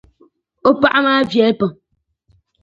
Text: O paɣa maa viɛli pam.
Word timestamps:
O 0.67 0.69
paɣa 0.79 0.99
maa 1.05 1.27
viɛli 1.29 1.53
pam. 1.59 1.71